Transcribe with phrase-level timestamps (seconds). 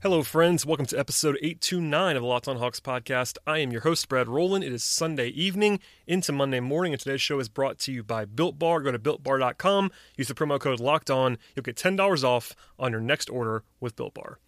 [0.00, 0.64] Hello, friends.
[0.64, 3.36] Welcome to episode 829 of the Locked On Hawks podcast.
[3.48, 4.62] I am your host, Brad Rowland.
[4.62, 8.24] It is Sunday evening into Monday morning, and today's show is brought to you by
[8.24, 8.80] Built Bar.
[8.82, 11.36] Go to builtbar.com, use the promo code Locked On.
[11.56, 14.38] You'll get $10 off on your next order with Built Bar.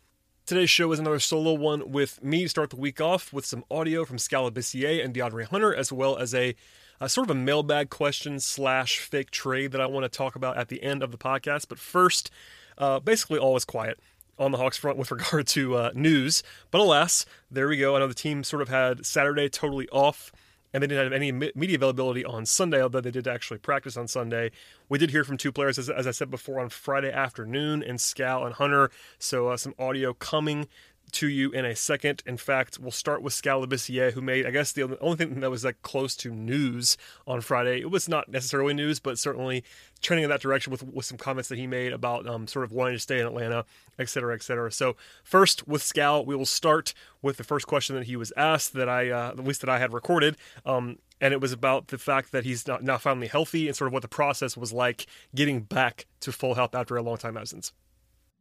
[0.46, 3.64] Today's show is another solo one with me to start the week off with some
[3.72, 6.55] audio from Skal Labissiere and DeAndre Hunter, as well as a,
[7.00, 10.56] a sort of a mailbag question slash fake trade that I want to talk about
[10.56, 11.66] at the end of the podcast.
[11.69, 12.30] But first,
[12.78, 13.98] uh, basically, all is quiet
[14.40, 16.42] on the Hawks front with regard to uh, news.
[16.70, 17.94] But alas, there we go.
[17.94, 20.32] I know the team sort of had Saturday totally off,
[20.72, 24.08] and they didn't have any media availability on Sunday, although they did actually practice on
[24.08, 24.50] Sunday.
[24.88, 28.00] We did hear from two players, as, as I said before, on Friday afternoon, and
[28.00, 28.91] Skal and Hunter.
[29.19, 30.69] So uh, some audio coming
[31.12, 32.22] to you in a second.
[32.27, 35.50] In fact, we'll start with Skal Labissiere, who made, I guess, the only thing that
[35.50, 37.80] was like close to news on Friday.
[37.80, 39.64] It was not necessarily news, but certainly
[40.03, 42.72] trending in that direction with with some comments that he made about um, sort of
[42.72, 43.64] wanting to stay in Atlanta,
[43.98, 44.72] et cetera, et cetera.
[44.72, 48.72] So first with Skal, we will start with the first question that he was asked
[48.75, 50.36] that I, uh, at least that I had recorded.
[50.64, 53.88] Um, and it was about the fact that he's not, now finally healthy and sort
[53.88, 57.36] of what the process was like getting back to full health after a long time
[57.36, 57.72] absence.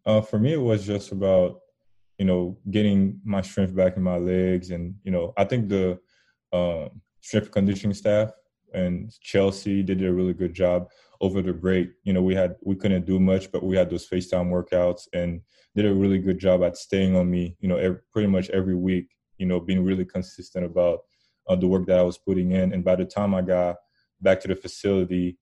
[0.06, 1.60] Uh, for me, it was just about
[2.20, 4.72] you know, getting my strength back in my legs.
[4.72, 5.98] And, you know, I think the
[6.52, 6.90] uh,
[7.22, 8.32] strength conditioning staff
[8.74, 10.90] and Chelsea did a really good job
[11.22, 11.90] over the break.
[12.04, 15.42] You know, we had, we couldn't do much, but we had those FaceTime workouts and
[15.76, 18.76] did a really good job at staying on me, you know, every, pretty much every
[18.76, 21.00] week, you know, being really consistent about
[21.48, 22.74] uh, the work that I was putting in.
[22.74, 23.78] And by the time I got
[24.22, 25.38] back to the facility,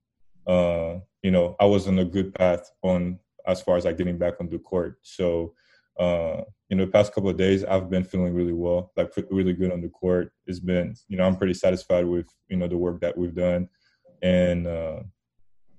[0.45, 4.19] uh, you know, I was on a good path on as far as like getting
[4.19, 4.99] back on the court.
[5.01, 5.53] So,
[5.99, 9.81] uh, the past couple of days, I've been feeling really well, like really good on
[9.81, 10.31] the court.
[10.45, 13.69] It's been, you know, I'm pretty satisfied with, you know, the work that we've done.
[14.21, 14.99] And, uh,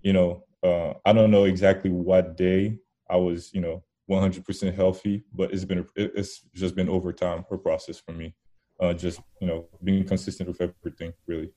[0.03, 2.79] you know, uh, I don't know exactly what day
[3.11, 7.59] I was, you know, 100% healthy, but it's been, it's just been over time, a
[7.59, 8.35] process for me.
[8.81, 11.51] Uh, just, you know, being consistent with everything, really.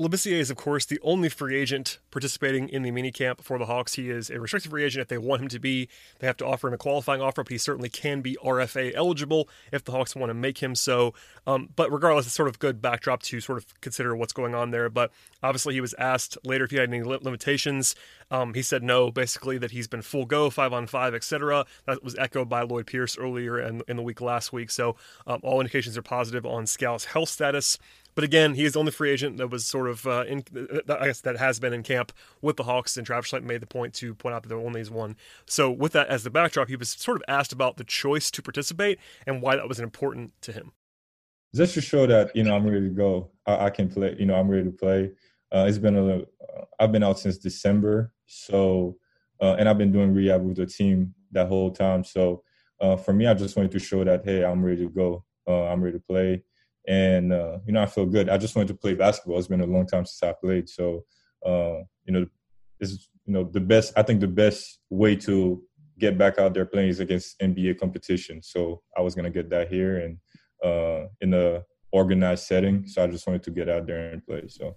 [0.00, 3.94] Labissiere is, of course, the only free agent participating in the minicamp for the Hawks.
[3.94, 5.88] He is a restricted free agent if they want him to be.
[6.20, 9.48] They have to offer him a qualifying offer, but he certainly can be RFA eligible
[9.72, 11.14] if the Hawks want to make him so.
[11.48, 14.70] Um, but regardless, it's sort of good backdrop to sort of consider what's going on
[14.70, 14.88] there.
[14.88, 15.10] But
[15.42, 17.96] obviously, he was asked later if he had any limitations.
[18.30, 21.66] Um, he said no, basically that he's been full go, five on five, etc.
[21.86, 24.70] That was echoed by Lloyd Pierce earlier in, in the week last week.
[24.70, 24.94] So
[25.26, 27.78] um, all indications are positive on Skal's health status.
[28.18, 30.42] But again, he is the only free agent that was sort of uh, in.
[30.88, 32.10] I guess that has been in camp
[32.42, 34.80] with the Hawks, and Travis Schlenk made the point to point out that there only
[34.80, 35.14] is one.
[35.46, 38.42] So with that as the backdrop, he was sort of asked about the choice to
[38.42, 40.72] participate and why that was important to him.
[41.54, 43.30] Just to show that you know I'm ready to go.
[43.46, 44.16] I, I can play.
[44.18, 45.12] You know I'm ready to play.
[45.52, 46.16] Uh, it's been a.
[46.16, 46.24] Uh,
[46.80, 48.96] I've been out since December, so
[49.40, 52.02] uh, and I've been doing rehab with the team that whole time.
[52.02, 52.42] So
[52.80, 55.24] uh, for me, I just wanted to show that hey, I'm ready to go.
[55.46, 56.42] Uh, I'm ready to play
[56.88, 58.28] and uh, you know I feel good.
[58.28, 59.38] I just wanted to play basketball.
[59.38, 61.04] It's been a long time since I played, so
[61.46, 62.26] uh, you know
[62.80, 63.92] it's you know the best.
[63.96, 65.62] I think the best way to
[65.98, 68.42] get back out there playing is against NBA competition.
[68.42, 70.18] So I was gonna get that here and
[70.64, 71.62] uh, in a
[71.92, 72.86] organized setting.
[72.86, 74.44] So I just wanted to get out there and play.
[74.48, 74.76] So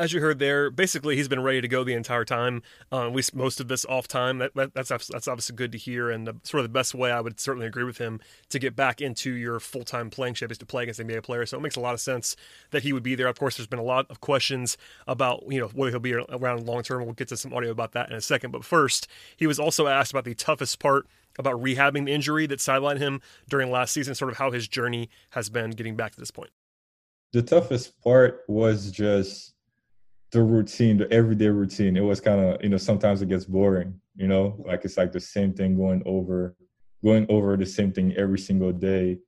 [0.00, 2.62] as you heard there, basically he's been ready to go the entire time.
[2.90, 4.38] Uh, at least most of this off time.
[4.38, 7.12] That, that, that's that's obviously good to hear, and the, sort of the best way
[7.12, 8.18] I would certainly agree with him
[8.48, 11.50] to get back into your full time playing shape is to play against NBA players.
[11.50, 12.34] So it makes a lot of sense
[12.70, 13.28] that he would be there.
[13.28, 16.66] Of course, there's been a lot of questions about you know whether he'll be around
[16.66, 17.04] long term.
[17.04, 18.52] We'll get to some audio about that in a second.
[18.52, 19.06] But first,
[19.36, 21.06] he was also asked about the toughest part
[21.38, 25.10] about rehabbing the injury that sidelined him during last season, sort of how his journey
[25.30, 26.50] has been getting back to this point.
[27.32, 29.54] The toughest part was just
[30.32, 31.96] the routine, the everyday routine.
[31.96, 35.12] It was kind of, you know, sometimes it gets boring, you know, like it's like
[35.12, 36.54] the same thing going over,
[37.04, 39.18] going over the same thing every single day.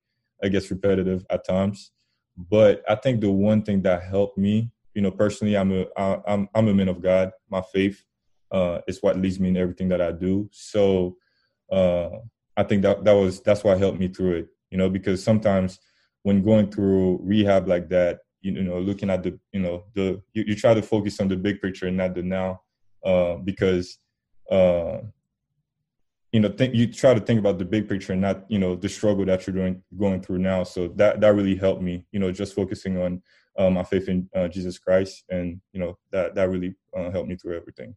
[0.42, 1.92] It gets repetitive at times.
[2.36, 5.86] But I think the one thing that helped me, you know, personally, I'm a,
[6.26, 7.32] I'm, I'm a man of God.
[7.50, 8.02] My faith
[8.50, 10.48] uh, is what leads me in everything that I do.
[10.52, 11.16] So
[11.70, 12.10] uh,
[12.56, 14.48] I think that that was that's what helped me through it.
[14.70, 15.78] You know, because sometimes
[16.22, 20.44] when going through rehab like that, you know looking at the you know the you,
[20.48, 22.60] you try to focus on the big picture and not the now
[23.04, 23.98] uh, because
[24.50, 24.98] uh,
[26.32, 28.76] you know think you try to think about the big picture and not you know
[28.76, 32.18] the struggle that you're doing going through now so that that really helped me you
[32.18, 33.22] know just focusing on
[33.56, 37.28] uh, my faith in uh, Jesus Christ, and you know that that really uh, helped
[37.28, 37.94] me through everything.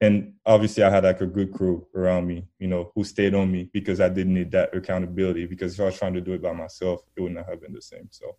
[0.00, 3.52] And obviously, I had like a good crew around me, you know, who stayed on
[3.52, 5.46] me because I didn't need that accountability.
[5.46, 7.72] Because if I was trying to do it by myself, it would not have been
[7.72, 8.08] the same.
[8.10, 8.36] So.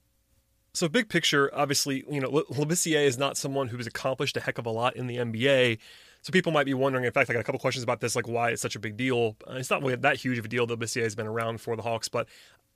[0.74, 4.58] So big picture, obviously, you know, Labissiere is not someone who has accomplished a heck
[4.58, 5.78] of a lot in the NBA.
[6.24, 7.06] So people might be wondering.
[7.06, 8.98] In fact, I got a couple questions about this, like why it's such a big
[8.98, 9.36] deal.
[9.48, 11.76] Uh, it's not really that huge of a deal that Labissiere has been around for
[11.76, 12.28] the Hawks, but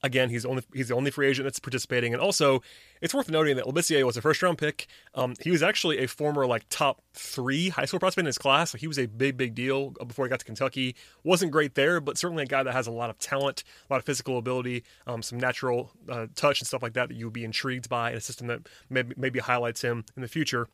[0.04, 2.62] again, he's only he's the only free agent that's participating, and also
[3.02, 4.88] it's worth noting that Labissiere was a first round pick.
[5.14, 8.74] Um, he was actually a former like top three high school prospect in his class.
[8.74, 10.96] Like he was a big big deal before he got to Kentucky.
[11.24, 13.98] wasn't great there, but certainly a guy that has a lot of talent, a lot
[13.98, 17.34] of physical ability, um, some natural uh, touch and stuff like that that you would
[17.34, 20.68] be intrigued by in a system that maybe, maybe highlights him in the future.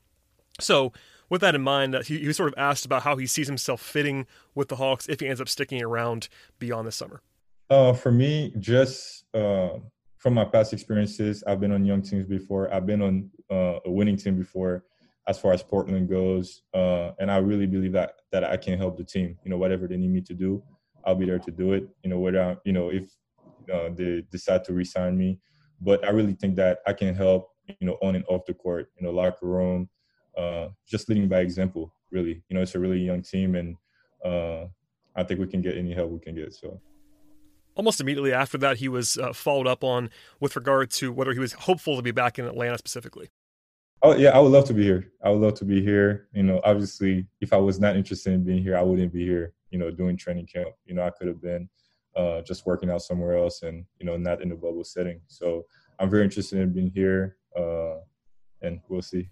[0.59, 0.93] So
[1.29, 3.47] with that in mind, uh, he, he was sort of asked about how he sees
[3.47, 6.29] himself fitting with the Hawks if he ends up sticking around
[6.59, 7.21] beyond this summer.
[7.73, 9.79] Uh, for me, just uh,
[10.19, 12.71] from my past experiences, I've been on young teams before.
[12.71, 14.83] I've been on uh, a winning team before,
[15.27, 18.95] as far as Portland goes, uh, and I really believe that that I can help
[18.95, 19.39] the team.
[19.43, 20.61] You know, whatever they need me to do,
[21.03, 21.89] I'll be there to do it.
[22.03, 23.09] You know, whether you know if
[23.73, 25.39] uh, they decide to resign me,
[25.81, 27.49] but I really think that I can help.
[27.79, 29.89] You know, on and off the court, you know, locker room,
[30.37, 31.91] uh, just leading by example.
[32.11, 33.77] Really, you know, it's a really young team, and
[34.23, 36.53] I think we can get any help we can get.
[36.53, 36.79] So
[37.75, 40.09] almost immediately after that, he was uh, followed up on
[40.39, 43.29] with regard to whether he was hopeful to be back in Atlanta specifically.
[44.01, 45.11] Oh yeah, I would love to be here.
[45.23, 46.27] I would love to be here.
[46.33, 49.53] You know, obviously, if I was not interested in being here, I wouldn't be here.
[49.71, 50.69] You know, doing training camp.
[50.85, 51.69] You know, I could have been
[52.15, 55.21] uh, just working out somewhere else, and you know, not in the bubble setting.
[55.27, 55.65] So
[55.99, 57.99] I'm very interested in being here, uh,
[58.61, 59.29] and we'll see.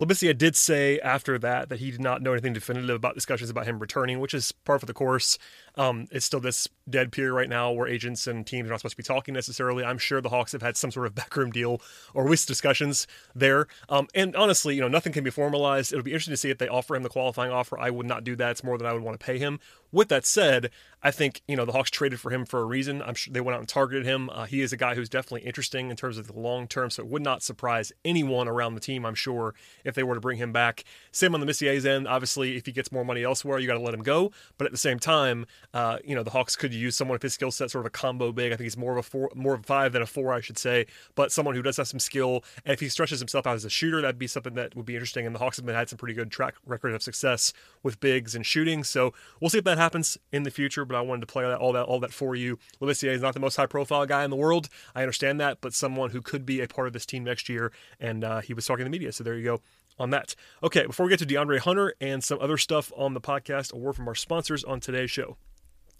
[0.00, 3.66] Labissiere did say after that that he did not know anything definitive about discussions about
[3.66, 5.38] him returning, which is par for the course.
[5.74, 8.96] Um, it's still this dead period right now where agents and teams are not supposed
[8.96, 9.84] to be talking necessarily.
[9.84, 11.82] I'm sure the Hawks have had some sort of backroom deal
[12.14, 13.66] or with discussions there.
[13.90, 15.92] Um, and honestly, you know, nothing can be formalized.
[15.92, 17.78] It'll be interesting to see if they offer him the qualifying offer.
[17.78, 18.52] I would not do that.
[18.52, 19.60] It's more than I would want to pay him.
[19.92, 20.70] With that said,
[21.02, 23.02] I think you know the Hawks traded for him for a reason.
[23.02, 24.28] I'm sure they went out and targeted him.
[24.30, 27.02] Uh, he is a guy who's definitely interesting in terms of the long term, so
[27.02, 29.06] it would not surprise anyone around the team.
[29.06, 29.54] I'm sure
[29.84, 30.84] if they were to bring him back.
[31.10, 32.06] Same on Labissiere's end.
[32.06, 34.30] Obviously, if he gets more money elsewhere, you got to let him go.
[34.58, 37.32] But at the same time, uh, you know the Hawks could use someone of his
[37.32, 38.52] skill set, sort of a combo big.
[38.52, 40.40] I think he's more of a four, more of a five than a four, I
[40.40, 40.86] should say.
[41.14, 43.70] But someone who does have some skill, and if he stretches himself out as a
[43.70, 45.24] shooter, that'd be something that would be interesting.
[45.24, 48.34] And the Hawks have been had some pretty good track record of success with bigs
[48.34, 50.84] and shooting, so we'll see if that happens in the future.
[50.84, 52.58] But I wanted to play that, all that all that for you.
[52.80, 54.68] Labissiere is not the most high profile guy in the world.
[54.94, 57.72] I understand that, but someone who could be a part of this team next year.
[57.98, 59.60] And uh, he was talking to the media, so there you go
[59.98, 60.34] on that.
[60.62, 63.76] Okay, before we get to DeAndre Hunter and some other stuff on the podcast, a
[63.76, 65.36] word from our sponsors on today's show.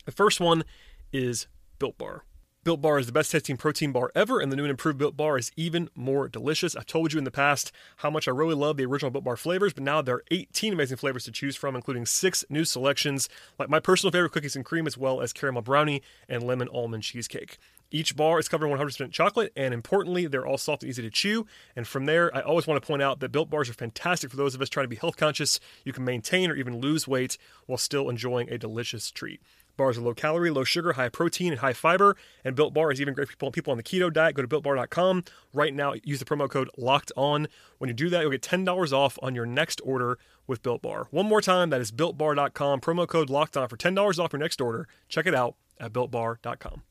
[0.06, 0.64] The first one
[1.12, 1.46] is
[1.78, 2.24] Built Bar.
[2.62, 5.16] Built Bar is the best tasting protein bar ever, and the new and improved Built
[5.16, 6.76] Bar is even more delicious.
[6.76, 9.38] I've told you in the past how much I really love the original Built Bar
[9.38, 13.30] flavors, but now there are 18 amazing flavors to choose from, including six new selections,
[13.58, 17.02] like my personal favorite cookies and cream, as well as caramel brownie and lemon almond
[17.02, 17.56] cheesecake.
[17.90, 21.08] Each bar is covered in 100% chocolate, and importantly, they're all soft and easy to
[21.08, 21.46] chew.
[21.74, 24.36] And from there, I always want to point out that Built Bars are fantastic for
[24.36, 25.60] those of us trying to be health conscious.
[25.86, 29.40] You can maintain or even lose weight while still enjoying a delicious treat.
[29.80, 32.16] Bars are low calorie, low sugar, high protein, and high fiber.
[32.44, 34.34] And Built Bar is even great for people, people on the keto diet.
[34.34, 35.24] Go to builtbar.com
[35.54, 35.94] right now.
[36.04, 37.48] Use the promo code Locked On.
[37.78, 40.82] When you do that, you'll get ten dollars off on your next order with Built
[40.82, 41.08] Bar.
[41.10, 42.80] One more time, that is builtbar.com.
[42.82, 44.86] Promo code Locked On for ten dollars off your next order.
[45.08, 46.82] Check it out at builtbar.com.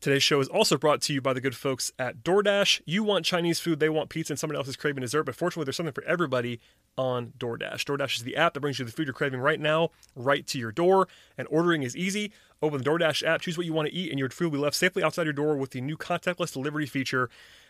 [0.00, 2.82] Today's show is also brought to you by the good folks at DoorDash.
[2.86, 5.64] You want Chinese food, they want pizza, and someone else is craving dessert, but fortunately,
[5.64, 6.60] there's something for everybody
[6.96, 7.82] on DoorDash.
[7.82, 10.58] DoorDash is the app that brings you the food you're craving right now, right to
[10.58, 12.30] your door, and ordering is easy.
[12.62, 14.62] Open the DoorDash app, choose what you want to eat, and your food will be
[14.62, 17.28] left safely outside your door with the new contactless delivery feature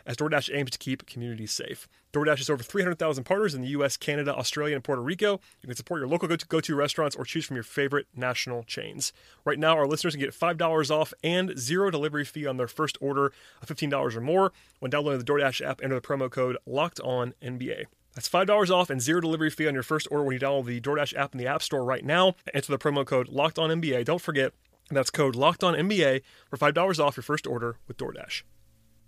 [0.09, 1.87] as DoorDash aims to keep communities safe.
[2.15, 5.33] DoorDash has over 300,000 partners in the US, Canada, Australia, and Puerto Rico.
[5.61, 9.13] You can support your local go to restaurants or choose from your favorite national chains.
[9.45, 12.97] Right now, our listeners can get $5 off and zero delivery fee on their first
[13.01, 13.27] order
[13.61, 15.83] of $15 or more when downloading the DoorDash app.
[15.85, 17.85] Enter the promo code Locked On NBA.
[18.15, 20.81] That's $5 off and zero delivery fee on your first order when you download the
[20.81, 22.35] DoorDash app in the App Store right now.
[22.55, 24.07] Enter the promo code Locked On NBA.
[24.07, 24.55] Don't forget,
[24.91, 28.43] that's code Locked On NBA for $5 off your first order with DoorDash.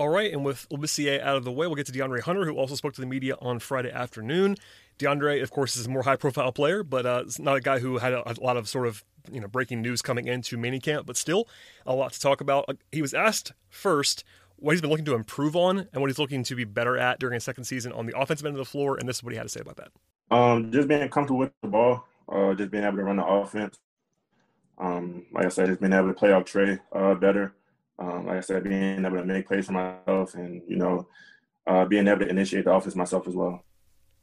[0.00, 2.56] All right, and with Labissiere out of the way, we'll get to DeAndre Hunter, who
[2.56, 4.56] also spoke to the media on Friday afternoon.
[4.98, 7.98] DeAndre, of course, is a more high-profile player, but uh, it's not a guy who
[7.98, 11.18] had a, a, lot of sort of you know breaking news coming into minicamp, but
[11.18, 11.46] still
[11.84, 12.64] a lot to talk about.
[12.66, 14.24] Uh, he was asked first
[14.56, 17.18] what he's been looking to improve on and what he's looking to be better at
[17.18, 19.34] during his second season on the offensive end of the floor, and this is what
[19.34, 19.90] he had to say about that.
[20.34, 23.78] Um, just being comfortable with the ball, uh, just being able to run the offense.
[24.78, 27.52] Um, like I said, just being able to play off Trae uh, better.
[28.00, 31.06] Um, like I said, being able to make plays for myself and, you know,
[31.66, 33.62] uh, being able to initiate the offense myself as well.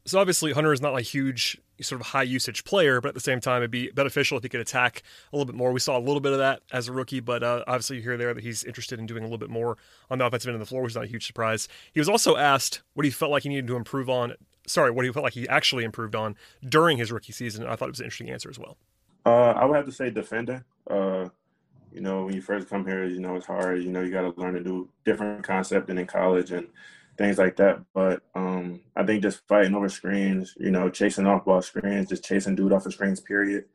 [0.05, 3.19] So obviously Hunter is not a huge sort of high usage player, but at the
[3.19, 5.73] same time it'd be beneficial if he could attack a little bit more.
[5.73, 8.15] We saw a little bit of that as a rookie, but uh, obviously you hear
[8.15, 9.77] there that he's interested in doing a little bit more
[10.09, 11.67] on the offensive end of the floor, which is not a huge surprise.
[11.93, 14.33] He was also asked what he felt like he needed to improve on.
[14.65, 16.35] Sorry, what he felt like he actually improved on
[16.67, 17.67] during his rookie season.
[17.67, 18.77] I thought it was an interesting answer as well.
[19.25, 20.65] Uh, I would have to say defender.
[20.89, 21.27] Uh,
[21.97, 23.81] you know, when you first come here, you know it's hard.
[23.81, 26.67] You know, you got to learn to do different concept than in college, and
[27.17, 27.81] things like that.
[27.91, 32.23] But um, I think just fighting over screens, you know, chasing off ball screens, just
[32.23, 33.65] chasing dude off of screens, period.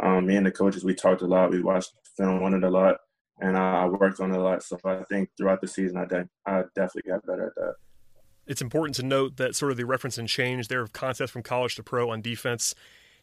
[0.00, 1.50] Um, me and the coaches, we talked a lot.
[1.50, 2.98] We watched film on it a lot,
[3.40, 4.62] and I worked on it a lot.
[4.62, 7.74] So I think throughout the season, I, de- I definitely got better at that.
[8.46, 11.42] It's important to note that sort of the reference and change there of concepts from
[11.42, 12.74] college to pro on defense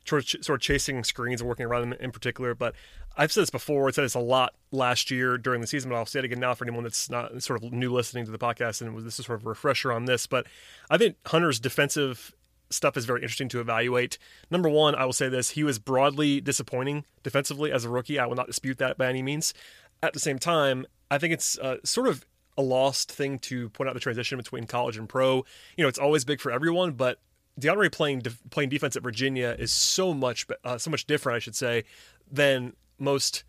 [0.09, 2.55] sort of, chasing screens and working around them in particular.
[2.55, 2.75] But
[3.15, 3.87] I've said this before.
[3.87, 6.39] I said this a lot last year during the season, but I'll say it again
[6.39, 8.81] now for anyone that's not sort of new listening to the podcast.
[8.81, 10.27] And this is sort of a refresher on this.
[10.27, 10.47] But
[10.89, 12.33] I think Hunter's defensive
[12.69, 14.17] stuff is very interesting to evaluate.
[14.51, 18.19] Number one, I will say this: he was broadly disappointing defensively as a rookie.
[18.19, 19.53] I will not dispute that by any means.
[20.01, 22.25] At the same time, I think it's uh, sort of
[22.57, 25.45] a lost thing to point out the transition between college and pro.
[25.77, 27.19] You know, it's always big for everyone, but
[27.59, 31.55] DeAndre playing playing defense at Virginia is so much uh, so much different, I should
[31.55, 31.83] say,
[32.31, 33.43] than most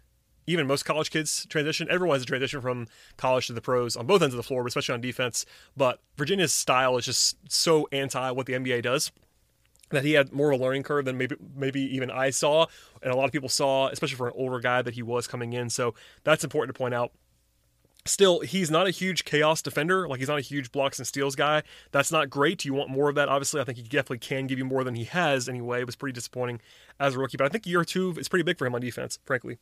[0.46, 1.86] even most college kids transition.
[1.90, 4.66] Everyone has a transition from college to the pros on both ends of the floor,
[4.66, 5.46] especially on defense.
[5.76, 9.12] But Virginia's style is just so anti what the NBA does
[9.90, 12.66] that he had more of a learning curve than maybe maybe even I saw,
[13.02, 15.52] and a lot of people saw, especially for an older guy that he was coming
[15.52, 15.68] in.
[15.70, 17.12] So that's important to point out
[18.04, 20.08] still he's not a huge chaos defender.
[20.08, 21.62] Like he's not a huge blocks and steals guy.
[21.92, 22.64] That's not great.
[22.64, 23.28] You want more of that?
[23.28, 25.80] Obviously i think he definitely can give you more than he has anyway.
[25.80, 26.60] It was pretty disappointing
[26.98, 29.18] as a rookie but i think year two is pretty big for him on defense
[29.24, 29.58] frankly.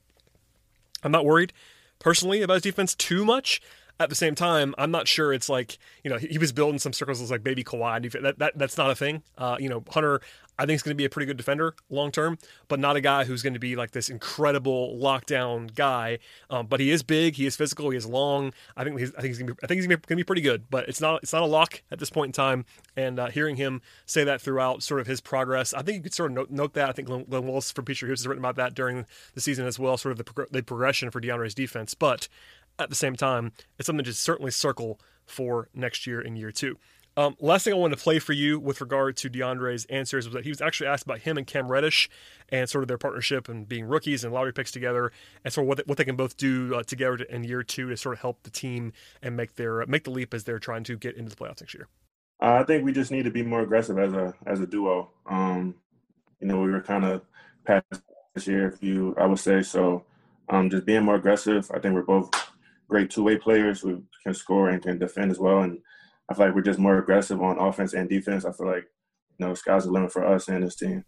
[1.02, 1.52] I'm not worried
[1.98, 3.60] personally about his defense too much.
[4.00, 6.92] At the same time, I'm not sure it's like you know he was building some
[6.92, 8.12] circles like baby Kawhi.
[8.22, 9.24] That, that that's not a thing.
[9.36, 10.20] Uh, you know Hunter,
[10.58, 13.00] I think he's going to be a pretty good defender long term, but not a
[13.00, 16.18] guy who's going to be like this incredible lockdown guy.
[16.50, 18.52] Um, but he is big, he is physical, he is long.
[18.76, 20.24] I think he's I think he's going to be I think he's going to be
[20.24, 20.64] pretty good.
[20.68, 22.64] But it's not it's not a lock at this point in time.
[22.96, 26.14] And uh, hearing him say that throughout sort of his progress, I think you could
[26.14, 26.88] sort of note, note that.
[26.88, 29.78] I think Glenn, Glenn from Peachtree Hoops has written about that during the season as
[29.78, 31.94] well, sort of the, the progression for DeAndre's defense.
[31.94, 32.28] But
[32.78, 36.78] at the same time, it's something to certainly circle for next year in year two.
[37.18, 40.34] Um, last thing I wanted to play for you with regard to DeAndre's answers was
[40.34, 42.08] that he was actually asked about him and Cam Reddish
[42.48, 45.10] and sort of their partnership and being rookies and lottery picks together
[45.44, 47.88] and sort of what they, what they can both do uh, together in year two
[47.88, 50.84] to sort of help the team and make their make the leap as they're trying
[50.84, 51.88] to get into the playoffs next year.
[52.38, 55.10] I think we just need to be more aggressive as a as a duo.
[55.26, 55.74] Um,
[56.40, 57.22] you know, we were kind of
[57.64, 58.00] past
[58.36, 60.04] this year, if you I would say so.
[60.50, 61.68] Um, just being more aggressive.
[61.74, 62.30] I think we're both
[62.88, 65.62] great two way players who can score and can defend as well.
[65.62, 65.80] And
[66.28, 68.44] I feel like we're just more aggressive on offense and defense.
[68.44, 68.86] I feel like
[69.38, 71.04] you know sky's the limit for us and this team.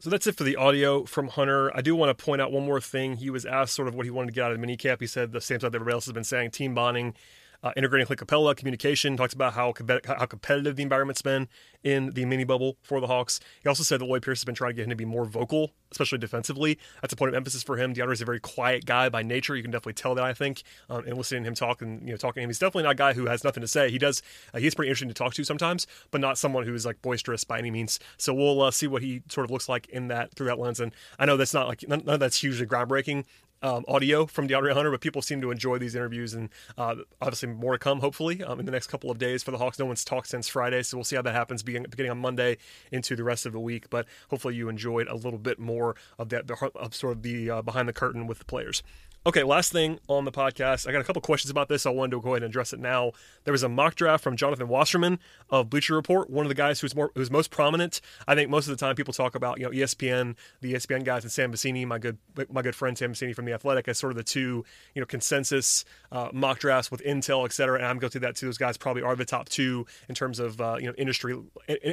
[0.00, 1.76] So that's it for the audio from Hunter.
[1.76, 3.16] I do want to point out one more thing.
[3.16, 5.00] He was asked sort of what he wanted to get out of the minicamp.
[5.00, 7.14] He said the same stuff that everybody else has been saying: team bonding,
[7.62, 9.74] uh, integrating Clint Capela, communication, talks about how
[10.04, 11.48] how competitive the environment's been
[11.82, 13.40] in the mini bubble for the Hawks.
[13.62, 15.24] He also said that Lloyd Pierce has been trying to get him to be more
[15.24, 16.78] vocal, especially defensively.
[17.00, 17.94] That's a point of emphasis for him.
[17.94, 19.56] DeAndre is a very quiet guy by nature.
[19.56, 22.10] You can definitely tell that, I think, um, and listening to him talk and you
[22.10, 22.50] know talking to him.
[22.50, 23.90] He's definitely not a guy who has nothing to say.
[23.90, 24.22] He does.
[24.54, 27.44] Uh, he's pretty interesting to talk to sometimes, but not someone who is like boisterous
[27.44, 27.98] by any means.
[28.16, 30.80] So we'll uh, see what he sort of looks like in that through that lens.
[30.80, 33.24] And I know that's not like none, none of that's hugely groundbreaking
[33.62, 37.48] um, audio from DeAndre Hunter, but people seem to enjoy these interviews, and uh, obviously
[37.48, 39.78] more to come, hopefully, um, in the next couple of days for the Hawks.
[39.78, 42.58] No one's talked since Friday, so we'll see how that happens beginning, beginning on Monday
[42.92, 43.90] into the rest of the week.
[43.90, 47.62] But hopefully, you enjoyed a little bit more of that, of sort of the uh,
[47.62, 48.82] behind the curtain with the players.
[49.28, 50.88] Okay, last thing on the podcast.
[50.88, 51.84] I got a couple questions about this.
[51.84, 53.12] I wanted to go ahead and address it now.
[53.44, 55.18] There was a mock draft from Jonathan Wasserman
[55.50, 58.00] of Bleacher Report, one of the guys who's more who's most prominent.
[58.26, 61.24] I think most of the time people talk about you know ESPN, the ESPN guys,
[61.24, 62.16] and Sam Vecenie, my good
[62.50, 65.04] my good friend Sam Vecenie from the Athletic, as sort of the two you know
[65.04, 67.76] consensus uh, mock drafts with Intel, et cetera.
[67.76, 68.46] And I'm going to that too.
[68.46, 71.38] Those guys probably are the top two in terms of uh, you know industry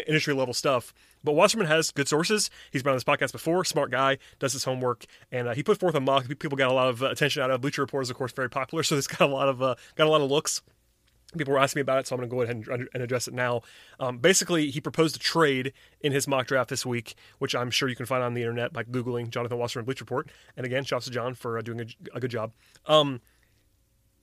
[0.08, 0.94] industry level stuff.
[1.22, 2.50] But Wasserman has good sources.
[2.72, 3.66] He's been on this podcast before.
[3.66, 6.28] Smart guy, does his homework, and uh, he put forth a mock.
[6.40, 7.62] People got a lot of uh, attention out of.
[7.62, 10.08] Bleacher Report is of course very popular, so it's got a lot of uh, got
[10.08, 10.62] a lot of looks.
[11.36, 13.28] People were asking me about it, so I'm going to go ahead and, and address
[13.28, 13.62] it now.
[14.00, 17.90] Um, basically, he proposed a trade in his mock draft this week, which I'm sure
[17.90, 20.30] you can find on the internet by googling Jonathan Wasserman Bleacher Report.
[20.56, 22.54] And again, shouts to John for uh, doing a, a, good job.
[22.86, 23.20] Um,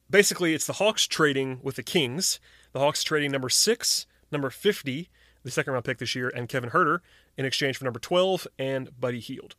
[0.09, 2.41] basically, it's the Hawks trading with the Kings.
[2.73, 5.11] The Hawks trading number six, number 50,
[5.43, 7.01] the second round pick this year, and Kevin Huerter
[7.37, 9.55] in exchange for number 12 and Buddy Hield.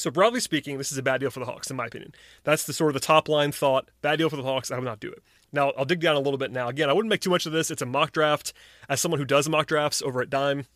[0.00, 2.14] So broadly speaking, this is a bad deal for the Hawks, in my opinion.
[2.44, 3.90] That's the sort of the top line thought.
[4.02, 4.70] Bad deal for the Hawks.
[4.70, 5.22] I would not do it.
[5.52, 6.68] Now, I'll dig down a little bit now.
[6.68, 7.70] Again, I wouldn't make too much of this.
[7.70, 8.52] It's a mock draft.
[8.88, 10.66] As someone who does mock drafts over at Dime,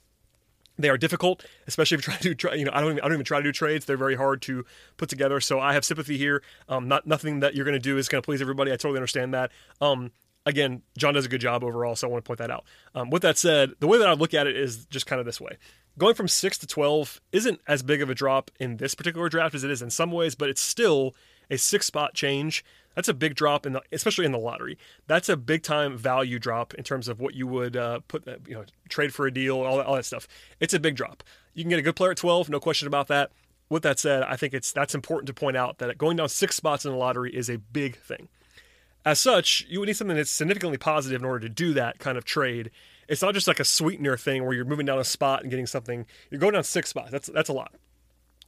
[0.76, 2.58] they are difficult, especially if you're trying to.
[2.58, 3.84] You know, I don't even, I don't even try to do trades.
[3.84, 4.64] They're very hard to
[4.96, 5.40] put together.
[5.40, 6.42] So I have sympathy here.
[6.68, 8.72] Um, not nothing that you're going to do is going to please everybody.
[8.72, 9.52] I totally understand that.
[9.80, 10.10] Um,
[10.44, 12.64] again, John does a good job overall, so I want to point that out.
[12.94, 15.26] Um, with that said, the way that I look at it is just kind of
[15.26, 15.58] this way.
[15.96, 19.54] Going from six to twelve isn't as big of a drop in this particular draft
[19.54, 21.14] as it is in some ways, but it's still
[21.50, 22.64] a six spot change.
[22.96, 24.76] That's a big drop in the, especially in the lottery.
[25.06, 28.54] That's a big time value drop in terms of what you would uh, put, you
[28.54, 30.26] know, trade for a deal, all that, all that stuff.
[30.60, 31.22] It's a big drop.
[31.54, 33.30] You can get a good player at 12, no question about that.
[33.68, 36.56] With that said, I think it's that's important to point out that going down six
[36.56, 38.28] spots in the lottery is a big thing.
[39.04, 42.16] As such, you would need something that's significantly positive in order to do that kind
[42.18, 42.70] of trade.
[43.08, 45.66] It's not just like a sweetener thing where you're moving down a spot and getting
[45.66, 46.06] something.
[46.30, 47.10] You're going down six spots.
[47.10, 47.74] That's that's a lot.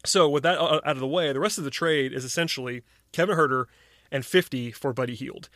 [0.04, 2.82] So with that out of the way, the rest of the trade is essentially
[3.12, 3.66] Kevin Huerter
[4.10, 5.48] and 50 for Buddy Hield.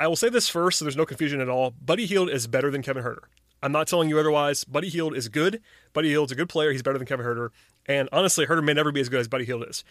[0.00, 1.74] I will say this first so there's no confusion at all.
[1.80, 3.24] Buddy Hield is better than Kevin Huerter.
[3.62, 4.64] I'm not telling you otherwise.
[4.64, 5.60] Buddy Hield is good.
[5.92, 6.70] Buddy Hield's a good player.
[6.70, 7.50] He's better than Kevin Huerter.
[7.86, 9.84] And honestly, Huerter may never be as good as Buddy Hield is.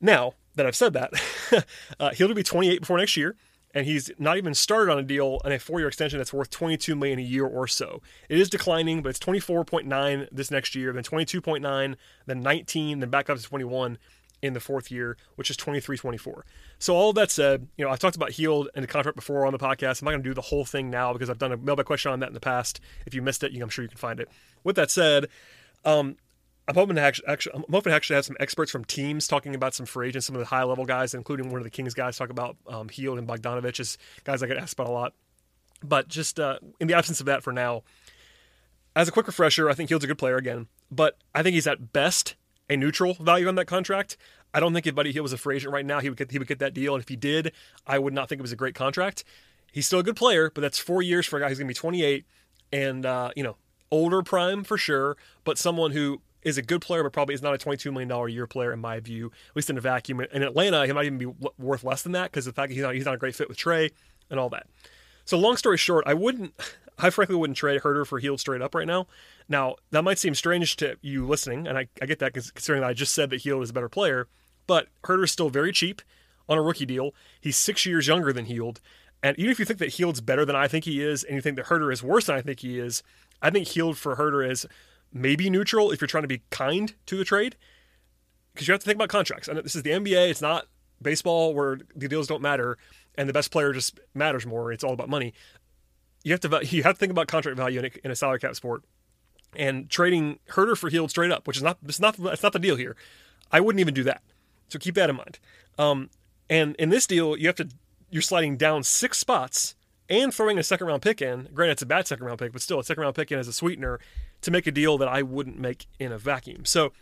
[0.00, 1.12] Now that I've said that,
[2.00, 3.36] uh, Hield will be 28 before next year
[3.74, 6.96] and he's not even started on a deal on a four-year extension that's worth 22
[6.96, 8.02] million a year or so.
[8.28, 11.96] It is declining, but it's 24.9 this next year, then 22.9,
[12.26, 13.98] then 19, then back up to 21
[14.42, 16.42] in the fourth year, which is 23-24.
[16.78, 19.44] So all of that said, you know, I've talked about Hield and the contract before
[19.44, 20.00] on the podcast.
[20.00, 22.10] I'm not going to do the whole thing now because I've done a mailbag question
[22.10, 22.80] on that in the past.
[23.06, 24.28] If you missed it, I'm sure you can find it.
[24.64, 25.28] With that said,
[25.84, 26.16] um,
[26.68, 29.54] I'm hoping to actually, actually, I'm hoping to actually have some experts from teams talking
[29.54, 31.94] about some free agents, some of the high level guys, including one of the Kings
[31.94, 35.14] guys, talk about um, Hield and Bogdanovich as guys I get asked about a lot.
[35.82, 37.82] But just uh, in the absence of that for now,
[38.94, 41.66] as a quick refresher, I think Hield's a good player again, but I think he's
[41.66, 42.36] at best
[42.68, 44.16] a neutral value on that contract.
[44.52, 46.30] I don't think if Buddy Hield was a free agent right now, he would get
[46.30, 47.52] he would get that deal, and if he did,
[47.86, 49.24] I would not think it was a great contract.
[49.72, 51.70] He's still a good player, but that's four years for a guy who's going to
[51.70, 52.24] be 28,
[52.72, 53.56] and uh, you know
[53.90, 57.54] older prime for sure, but someone who is a good player, but probably is not
[57.54, 60.20] a $22 million a year player in my view, at least in a vacuum.
[60.20, 61.26] In Atlanta, he might even be
[61.58, 63.48] worth less than that because the fact that he's not, he's not a great fit
[63.48, 63.90] with Trae
[64.30, 64.66] and all that.
[65.24, 66.54] So long story short, I wouldn't,
[66.98, 69.06] I frankly wouldn't trade Huerter for Hield straight up right now.
[69.48, 72.90] Now, that might seem strange to you listening, and I, I get that considering that
[72.90, 74.28] I just said that Hield is a better player,
[74.66, 76.02] but Huerter is still very cheap
[76.48, 77.14] on a rookie deal.
[77.40, 78.80] He's six years younger than Hield.
[79.22, 81.40] And even if you think that Hield's better than I think he is, and you
[81.40, 83.02] think that Huerter is worse than I think he is,
[83.42, 84.66] I think Hield for Huerter is
[85.12, 87.56] maybe neutral if you're trying to be kind to the trade,
[88.52, 89.48] because you have to think about contracts.
[89.48, 90.66] And this is the NBA; it's not
[91.02, 92.76] baseball where the deals don't matter
[93.16, 94.72] and the best player just matters more.
[94.72, 95.34] It's all about money.
[96.22, 98.38] You have to you have to think about contract value in a, in a salary
[98.38, 98.82] cap sport.
[99.56, 102.58] And trading Huerter for Hield straight up, which is not it's not it's not the
[102.58, 102.96] deal here.
[103.50, 104.22] I wouldn't even do that.
[104.68, 105.38] So keep that in mind.
[105.76, 106.10] Um,
[106.48, 107.68] and in this deal, you have to
[108.10, 109.74] you're sliding down six spots
[110.10, 111.48] and throwing a second round pick in.
[111.54, 113.48] Granted, it's a bad second round pick, but still a second round pick in as
[113.48, 114.00] a sweetener
[114.42, 116.64] to make a deal that I wouldn't make in a vacuum.
[116.64, 116.92] So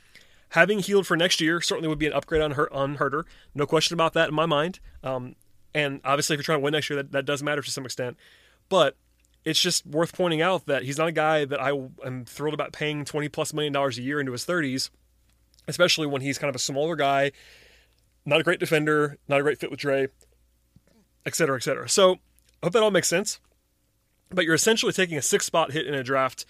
[0.50, 3.24] having Hield for next year certainly would be an upgrade on her on Huerter.
[3.54, 4.78] No question about that in my mind.
[5.02, 5.34] Um,
[5.74, 7.84] and obviously, if you're trying to win next year, that, that does matter to some
[7.84, 8.16] extent.
[8.68, 8.96] But
[9.44, 11.70] it's just worth pointing out that he's not a guy that I
[12.04, 14.90] am thrilled about paying 20 plus million dollars a year into his 30s,
[15.66, 17.32] especially when he's kind of a smaller guy,
[18.26, 20.08] not a great defender, not a great fit with Trae,
[21.24, 21.88] et cetera, et cetera.
[21.88, 22.18] So
[22.62, 23.40] I hope that all makes sense.
[24.30, 26.44] But you're essentially taking a six spot hit in a draft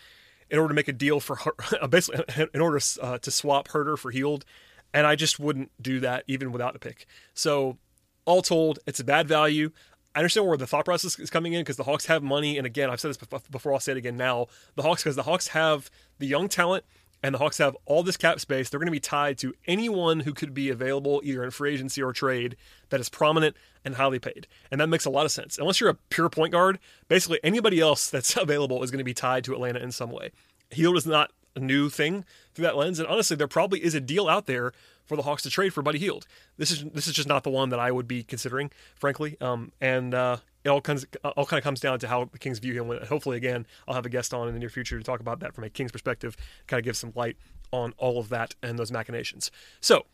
[0.50, 1.38] in order to make a deal for
[1.88, 4.44] basically in order uh, to swap Huerter for Hield,
[4.92, 7.06] and I just wouldn't do that even without a pick.
[7.34, 7.78] So
[8.24, 9.70] all told, it's a bad value.
[10.14, 12.66] I understand where the thought process is coming in because the Hawks have money, and
[12.66, 13.72] again, I've said this before.
[13.72, 14.46] I'll say it again now.
[14.74, 16.84] The Hawks because the Hawks have the young talent
[17.22, 20.20] and the Hawks have all this cap space, they're going to be tied to anyone
[20.20, 22.56] who could be available either in free agency or trade
[22.90, 24.46] that is prominent and highly paid.
[24.70, 25.58] And that makes a lot of sense.
[25.58, 26.78] Unless you're a pure point guard,
[27.08, 30.30] basically anybody else that's available is going to be tied to Atlanta in some way.
[30.70, 32.98] Hield is not a new thing through that lens.
[32.98, 34.72] And honestly, there probably is a deal out there
[35.04, 36.26] for the Hawks to trade for Buddy Hield.
[36.56, 39.36] This is this is just not the one that I would be considering, frankly.
[39.40, 42.58] Um, and uh, it all comes all kind of comes down to how the Kings
[42.58, 43.06] view him.
[43.06, 45.54] Hopefully, again, I'll have a guest on in the near future to talk about that
[45.54, 47.36] from a Kings perspective, kind of give some light
[47.72, 49.50] on all of that and those machinations.
[49.80, 50.06] So.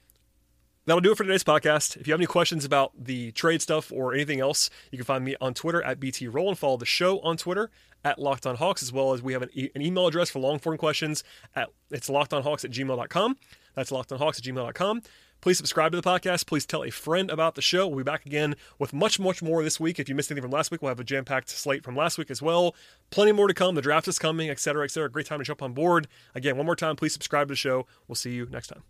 [0.86, 1.96] That'll do it for today's podcast.
[1.96, 5.24] If you have any questions about the trade stuff or anything else, you can find
[5.24, 7.70] me on Twitter at BT Roll and follow the show on Twitter
[8.04, 10.40] at Locked On Hawks, as well as we have an, e- an email address for
[10.40, 11.24] long form questions
[11.56, 13.36] at it's lockedonhawks at gmail.com.
[13.74, 15.02] That's lockedonhawks at gmail.com.
[15.44, 16.46] Please subscribe to the podcast.
[16.46, 17.86] Please tell a friend about the show.
[17.86, 20.00] We'll be back again with much, much more this week.
[20.00, 22.16] If you missed anything from last week, we'll have a jam packed slate from last
[22.16, 22.74] week as well.
[23.10, 23.74] Plenty more to come.
[23.74, 25.10] The draft is coming, et cetera, et cetera.
[25.10, 26.08] Great time to jump on board.
[26.34, 27.86] Again, one more time, please subscribe to the show.
[28.08, 28.84] We'll see you next time.